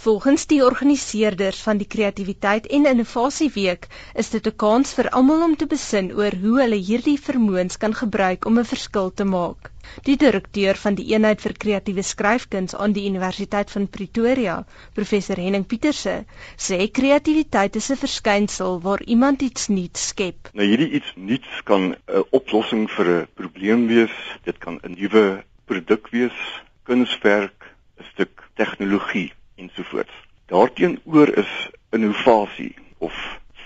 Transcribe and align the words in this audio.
Volgens 0.00 0.46
die 0.48 0.62
organiseerders 0.64 1.58
van 1.60 1.76
die 1.76 1.86
Kreatiwiteit 1.86 2.66
en 2.72 2.86
Innovasie 2.88 3.50
Week 3.52 3.86
is 4.22 4.30
dit 4.32 4.46
'n 4.48 4.56
kans 4.62 4.92
vir 4.96 5.08
almal 5.18 5.42
om 5.46 5.56
te 5.60 5.66
besin 5.72 6.06
oor 6.16 6.36
hoe 6.44 6.54
hulle 6.60 6.78
hierdie 6.86 7.18
vermoëns 7.24 7.76
kan 7.82 7.94
gebruik 7.98 8.46
om 8.48 8.58
'n 8.58 8.70
verskil 8.70 9.10
te 9.12 9.24
maak. 9.24 9.68
Die 10.06 10.16
direkteur 10.16 10.78
van 10.84 10.94
die 10.94 11.04
eenheid 11.12 11.42
vir 11.44 11.52
kreatiewe 11.64 12.02
skryfkuns 12.02 12.74
aan 12.74 12.94
die 12.96 13.04
Universiteit 13.10 13.70
van 13.70 13.88
Pretoria, 13.88 14.54
professor 14.94 15.36
Henning 15.36 15.66
Pieterse, 15.66 16.24
sê 16.56 16.78
kreatiwiteit 16.90 17.76
is 17.76 17.90
'n 17.90 17.96
verskynsel 18.04 18.80
waar 18.80 19.02
iemand 19.02 19.42
iets 19.42 19.68
nuuts 19.68 20.06
skep. 20.06 20.48
Nou 20.54 20.66
hierdie 20.66 20.90
iets 20.90 21.12
nuuts 21.16 21.60
kan 21.64 21.82
'n 21.92 22.24
oplossing 22.30 22.88
vir 22.90 23.06
'n 23.06 23.28
probleem 23.34 23.86
wees, 23.86 24.16
dit 24.44 24.58
kan 24.58 24.80
'n 24.82 24.96
nuwe 24.96 25.44
produk 25.66 26.08
wees, 26.08 26.40
kunswerk, 26.84 27.76
'n 27.98 28.04
stuk 28.14 28.48
tegnologie 28.54 29.32
ensovoorts. 29.60 30.16
Daarteenoor 30.50 31.28
is 31.44 31.52
innovasie 31.90 32.74
of 32.98 33.14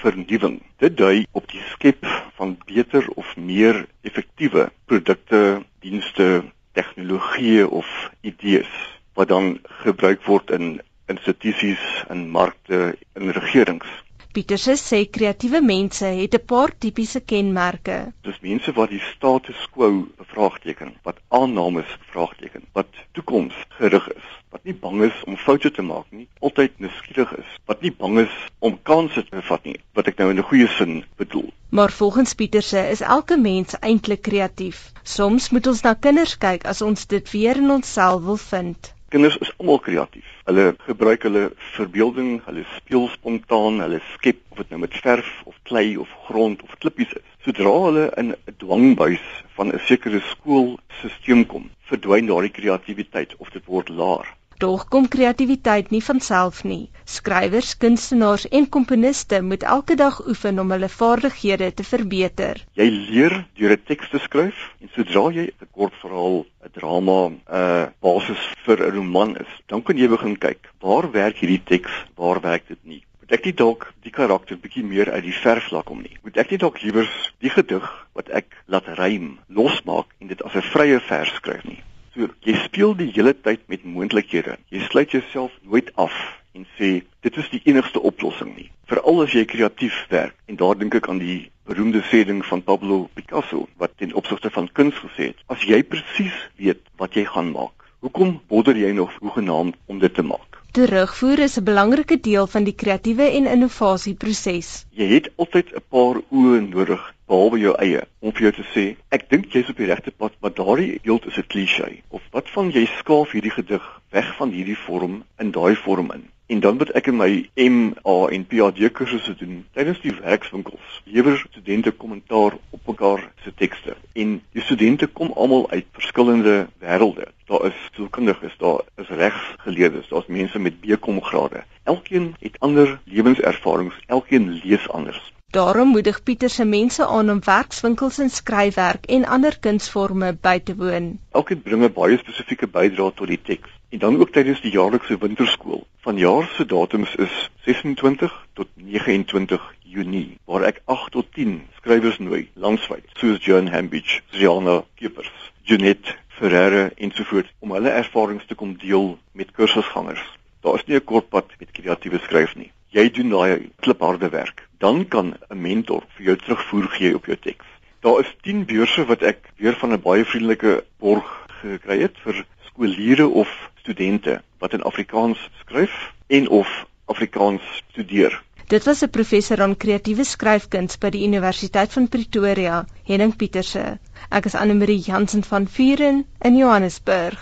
vernuwing. 0.00 0.60
Dit 0.80 0.96
dui 0.96 1.26
op 1.36 1.48
die 1.50 1.62
skep 1.72 2.06
van 2.38 2.56
beter 2.64 3.08
of 3.20 3.36
meer 3.36 3.82
effektiewe 4.08 4.70
produkte, 4.88 5.62
dienste, 5.84 6.30
tegnologieë 6.78 7.66
of 7.68 7.88
idees 8.20 8.70
wat 9.18 9.28
dan 9.28 9.58
gebruik 9.82 10.22
word 10.24 10.52
in 10.54 10.78
institusies, 11.10 11.82
in 12.08 12.28
markte, 12.30 12.94
in 13.18 13.34
regerings. 13.36 13.88
Pieterse 14.30 14.76
sê 14.78 15.00
kreatiewe 15.10 15.58
mense 15.60 16.06
het 16.06 16.34
'n 16.38 16.46
paar 16.52 16.70
tipiese 16.82 17.20
kenmerke. 17.30 17.96
Dis 18.22 18.38
mense 18.40 18.72
wat 18.78 18.90
die 18.94 19.02
status 19.12 19.60
quo 19.74 20.06
bevraagteken, 20.20 20.94
wat 21.02 21.18
aannames 21.28 21.90
bevraagteken, 22.04 22.62
wat 22.72 22.90
toekomsgerig 23.12 24.06
is, 24.14 24.28
wat 24.54 24.64
nie 24.64 24.74
bang 24.84 25.02
is 25.10 25.18
om 25.26 25.36
foute 25.50 25.70
te 25.74 25.82
maak 25.82 26.06
nie, 26.14 26.28
altyd 26.46 26.76
nuuskierig 26.78 27.30
is, 27.40 27.54
wat 27.66 27.80
nie 27.82 27.90
bang 27.90 28.20
is 28.22 28.34
om 28.62 28.76
kansse 28.86 29.24
te 29.26 29.40
vat 29.48 29.64
nie, 29.66 29.74
wat 29.98 30.06
ek 30.06 30.20
nou 30.22 30.28
in 30.30 30.38
'n 30.38 30.46
goeie 30.46 30.68
sin 30.76 31.02
bedoel. 31.18 31.48
Maar 31.74 31.90
volgens 31.90 32.34
Pieterse 32.34 32.82
is 32.90 33.00
elke 33.00 33.36
mens 33.36 33.74
eintlik 33.80 34.22
kreatief. 34.22 34.92
Soms 35.02 35.50
moet 35.50 35.66
ons 35.66 35.82
na 35.82 35.94
kinders 35.94 36.36
kyk 36.38 36.66
as 36.72 36.82
ons 36.82 37.06
dit 37.06 37.30
weer 37.30 37.56
in 37.56 37.70
onsself 37.70 38.22
wil 38.22 38.36
vind. 38.36 38.94
Kinders 39.10 39.38
is 39.42 39.52
almal 39.58 39.78
kreatief. 39.78 40.28
Hulle 40.46 40.74
gebruik 40.86 41.22
hulle 41.26 41.44
verbeelding, 41.74 42.42
hulle 42.46 42.64
speel 42.76 43.08
spontaan, 43.08 43.80
hulle 43.80 44.00
skep 44.14 44.38
of 44.50 44.62
dit 44.62 44.70
nou 44.70 44.80
met 44.86 44.94
verf 45.02 45.30
of 45.44 45.56
klei 45.62 45.96
of 45.96 46.08
grond 46.28 46.62
of 46.62 46.78
klippies 46.78 47.12
is. 47.18 47.26
Sodra 47.42 47.74
hulle 47.86 48.10
in 48.16 48.34
'n 48.34 48.54
dwangbuis 48.62 49.26
van 49.56 49.74
'n 49.74 49.80
sekere 49.90 50.20
skoolstelsel 50.20 51.46
kom, 51.46 51.70
verdwyn 51.90 52.26
daardie 52.26 52.54
kreatiwiteit 52.58 53.34
of 53.38 53.50
dit 53.50 53.66
word 53.66 53.88
laer. 53.88 54.38
Tog 54.60 54.82
kom 54.92 55.06
kreatiwiteit 55.08 55.88
nie 55.88 56.02
van 56.04 56.18
self 56.20 56.58
nie. 56.68 56.90
Skrywers, 57.08 57.70
kunstenaars 57.80 58.42
en 58.58 58.66
komponiste 58.68 59.38
moet 59.40 59.62
elke 59.74 59.96
dag 59.96 60.18
oefen 60.28 60.60
om 60.60 60.74
hulle 60.74 60.90
vaardighede 60.92 61.70
te 61.78 61.86
verbeter. 61.90 62.60
Jy 62.76 62.88
leer 62.92 63.38
deur 63.56 63.72
'n 63.72 63.86
teks 63.88 64.12
te 64.12 64.20
skryf 64.20 64.60
en 64.84 64.92
sodra 64.92 65.24
jy 65.32 65.46
'n 65.48 65.70
kort 65.72 65.96
verhaal, 66.02 66.44
'n 66.44 66.72
drama, 66.76 67.18
'n 67.30 67.40
uh, 67.48 67.88
basis 68.04 68.44
vir 68.66 68.84
'n 68.84 68.92
roman 68.98 69.36
is, 69.40 69.52
dan 69.66 69.82
kan 69.82 69.96
jy 69.96 70.08
begin 70.08 70.36
kyk, 70.36 70.68
waar 70.84 71.10
werk 71.10 71.40
hierdie 71.40 71.64
teks, 71.64 71.92
waar 72.20 72.40
werk 72.40 72.68
dit 72.68 72.84
nie? 72.84 73.02
Moet 73.20 73.32
ek 73.32 73.44
nie 73.44 73.56
dalk 73.56 73.92
die 74.04 74.12
karakter 74.12 74.60
bietjie 74.60 74.84
meer 74.84 75.08
uit 75.10 75.24
die 75.24 75.40
verf 75.40 75.70
laat 75.70 75.88
kom 75.88 76.02
nie? 76.04 76.18
Moet 76.22 76.36
ek 76.36 76.50
nie 76.50 76.60
dalk 76.60 76.82
liewer 76.82 77.08
die 77.40 77.56
gedig 77.56 77.88
wat 78.12 78.28
ek 78.28 78.52
laat 78.66 78.92
rym 79.00 79.38
losmaak 79.48 80.12
en 80.20 80.28
dit 80.28 80.42
as 80.42 80.54
'n 80.54 80.68
vrye 80.74 81.00
vers 81.00 81.32
skryf 81.40 81.64
nie? 81.64 81.80
So 82.14 82.26
jy 82.42 82.56
speel 82.64 82.96
die 82.98 83.10
hele 83.14 83.32
tyd 83.38 83.60
met 83.70 83.84
moontlikhede. 83.86 84.56
Jy 84.74 84.80
sluit 84.88 85.12
jouself 85.14 85.52
nooit 85.62 85.90
af 85.94 86.14
en 86.58 86.66
sê 86.76 86.88
dit 87.22 87.36
is 87.38 87.50
die 87.52 87.60
enigste 87.70 88.02
oplossing 88.02 88.50
nie. 88.56 88.70
Veral 88.90 89.22
as 89.24 89.34
jy 89.36 89.44
kreatief 89.46 89.94
werk 90.10 90.34
en 90.50 90.58
daar 90.58 90.78
dink 90.80 90.96
ek 90.98 91.06
aan 91.12 91.20
die 91.22 91.38
beroemde 91.70 92.02
sêding 92.10 92.42
van 92.48 92.64
Pablo 92.66 93.04
Picasso 93.14 93.68
wat 93.78 93.94
ten 94.02 94.14
opsigte 94.18 94.50
van 94.50 94.66
kuns 94.74 94.98
gesê 95.04 95.30
het: 95.30 95.44
As 95.46 95.62
jy 95.62 95.82
presies 95.86 96.34
weet 96.58 96.82
wat 96.98 97.14
jy 97.14 97.28
gaan 97.30 97.52
maak, 97.54 97.86
hoekom 98.02 98.40
bodder 98.50 98.74
jy 98.76 98.90
nog 98.96 99.14
hoegenaamd 99.22 99.78
om 99.86 100.02
dit 100.02 100.14
te 100.14 100.26
maak? 100.26 100.58
Terugvoer 100.74 101.46
is 101.46 101.58
'n 101.58 101.64
belangrike 101.64 102.18
deel 102.20 102.46
van 102.46 102.64
die 102.64 102.74
kreatiewe 102.74 103.30
en 103.38 103.46
innovasieproses. 103.46 104.86
Jy 104.90 105.08
het 105.14 105.30
altyd 105.36 105.72
'n 105.74 105.86
paar 105.94 106.22
oë 106.30 106.60
nodig 106.74 107.02
behalwe 107.30 107.60
jou 107.62 107.74
eie 107.78 108.02
om 108.18 108.34
vir 108.34 108.48
jou 108.48 108.52
te 108.58 108.66
sê 108.74 108.84
ek 109.14 109.28
dink 109.30 109.54
jy's 109.54 109.70
op 109.70 109.78
die 109.78 109.88
regte 109.90 110.10
pad, 110.10 110.34
maar 110.42 110.54
daardie 110.56 110.98
beeld 111.04 111.26
is 111.30 111.38
'n 111.38 111.46
klise. 111.52 111.86
Of 112.10 112.22
wat 112.34 112.50
van 112.50 112.70
jy 112.74 112.84
skaaf 112.98 113.32
hierdie 113.32 113.54
gedig 113.54 113.84
weg 114.10 114.36
van 114.36 114.50
hierdie 114.50 114.78
vorm 114.86 115.22
in 115.38 115.50
daai 115.50 115.76
vorm 115.76 116.10
in? 116.12 116.28
En 116.50 116.60
dan 116.60 116.76
moet 116.76 116.90
ek 116.98 117.06
in 117.06 117.16
my 117.16 117.48
MA 117.54 118.16
en 118.34 118.46
PhD 118.50 118.90
kursusse 118.90 119.36
doen 119.38 119.64
tydens 119.72 120.00
die 120.02 120.14
werkswinkels. 120.16 121.02
Lewer 121.04 121.38
studente 121.38 121.90
kommentaar 121.90 122.58
op 122.70 122.86
mekaar 122.86 123.22
se 123.44 123.54
tekste. 123.54 123.94
En 124.12 124.42
die 124.52 124.62
studente 124.62 125.06
kom 125.06 125.30
almal 125.36 125.70
uit 125.70 125.86
verskillende 125.92 126.66
wêrelde. 126.82 127.30
Daar 127.46 127.66
is 127.70 127.78
sielkundiges, 127.94 128.56
daar 128.58 128.80
is 128.96 129.08
regsgeleerdes, 129.08 130.08
daar's 130.08 130.26
mense 130.26 130.58
met 130.58 130.80
BCom 130.80 131.22
grade. 131.22 131.62
Elkeen 131.82 132.34
het 132.40 132.58
ander 132.58 132.98
lewenservarings, 133.04 133.94
elkeen 134.06 134.60
lees 134.64 134.88
anders. 134.88 135.22
Daarom 135.50 135.88
moedig 135.88 136.22
Pieter 136.22 136.50
se 136.50 136.64
mense 136.64 137.06
aan 137.06 137.30
om 137.30 137.40
werkswinkels 137.44 138.18
en 138.18 138.30
skryfwerk 138.30 139.06
en 139.06 139.24
ander 139.26 139.56
kunsvorme 139.58 140.28
by 140.40 140.60
te 140.62 140.76
woon. 140.76 141.18
Elkeen 141.32 141.62
bring 141.62 141.82
'n 141.82 141.92
baie 141.92 142.18
spesifieke 142.18 142.66
bydrae 142.66 143.12
tot 143.14 143.26
die 143.26 143.40
teks. 143.42 143.70
En 143.88 143.98
dan 143.98 144.20
ook 144.20 144.30
tydens 144.30 144.60
die 144.60 144.70
jaarlikse 144.70 145.18
winterskool. 145.18 145.86
Vanjaar 146.06 146.52
se 146.56 146.66
datums 146.66 147.14
is 147.14 147.50
26 147.64 148.46
tot 148.52 148.68
29 148.74 149.74
Junie, 149.82 150.38
waar 150.44 150.62
ek 150.62 150.80
8 150.84 151.10
tot 151.10 151.26
10 151.32 151.66
skrywers 151.76 152.18
nooi 152.18 152.48
landwyd, 152.54 153.04
soos 153.12 153.44
John 153.44 153.66
Hambidge, 153.66 154.20
Ziana 154.30 154.84
Kiepers, 154.94 155.52
Junet 155.62 156.16
Ferreira 156.28 156.90
ensovoorts 156.94 157.52
om 157.58 157.72
hulle 157.72 157.90
ervarings 157.90 158.46
te 158.46 158.54
kom 158.54 158.78
deel 158.78 159.18
met 159.32 159.50
kursusgangers. 159.50 160.38
Daar 160.60 160.74
is 160.74 160.86
nie 160.86 160.96
'n 160.96 161.04
kort 161.04 161.28
pad 161.28 161.46
met 161.58 161.70
kreatiewe 161.70 162.18
skryf 162.18 162.54
nie. 162.54 162.72
Jy 162.88 163.10
doen 163.10 163.28
daai 163.30 163.70
klipharde 163.80 164.28
werk. 164.28 164.69
Dan 164.80 165.08
kan 165.08 165.34
'n 165.50 165.60
mentor 165.60 166.04
vir 166.16 166.24
jou 166.26 166.36
terugvoer 166.36 166.88
gee 166.96 167.14
op 167.14 167.26
jou 167.26 167.36
teks. 167.36 167.66
Daar 168.00 168.20
is 168.20 168.36
10 168.42 168.64
beurse 168.64 169.04
wat 169.04 169.22
ek 169.22 169.50
weer 169.56 169.76
van 169.76 169.92
'n 169.92 170.00
baie 170.00 170.24
vriendelike 170.24 170.84
borg 170.98 171.28
gekry 171.60 171.98
het 172.00 172.16
vir 172.24 172.44
skooliere 172.68 173.26
of 173.28 173.48
studente 173.82 174.40
wat 174.58 174.72
in 174.72 174.82
Afrikaans 174.82 175.50
skryf 175.60 176.12
en 176.26 176.48
of 176.48 176.68
Afrikaans 177.04 177.62
studeer. 177.90 178.42
Dit 178.70 178.84
was 178.88 179.02
'n 179.02 179.10
professor 179.10 179.62
aan 179.62 179.76
kreatiewe 179.76 180.24
skryfkuns 180.24 180.98
by 180.98 181.08
die 181.10 181.24
Universiteit 181.26 181.92
van 181.92 182.08
Pretoria, 182.08 182.84
Henning 183.04 183.36
Pieterse. 183.36 183.98
Ek 184.30 184.44
is 184.44 184.54
Anne 184.54 184.74
Marie 184.74 185.00
Jansen 185.06 185.42
van 185.44 185.66
Vuren 185.76 186.26
in 186.40 186.56
Johannesburg. 186.56 187.40